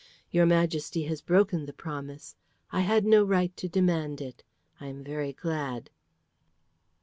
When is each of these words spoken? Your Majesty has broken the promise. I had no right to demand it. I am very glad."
Your 0.31 0.47
Majesty 0.47 1.03
has 1.03 1.21
broken 1.21 1.67
the 1.67 1.73
promise. 1.77 2.35
I 2.71 2.79
had 2.79 3.05
no 3.05 3.23
right 3.23 3.55
to 3.55 3.69
demand 3.69 4.19
it. 4.19 4.43
I 4.79 4.87
am 4.87 5.03
very 5.03 5.31
glad." 5.31 5.91